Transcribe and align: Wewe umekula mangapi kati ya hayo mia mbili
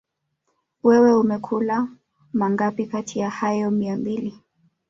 Wewe 0.83 1.13
umekula 1.15 1.87
mangapi 2.33 2.85
kati 2.85 3.19
ya 3.19 3.29
hayo 3.29 3.71
mia 3.71 3.97
mbili 3.97 4.35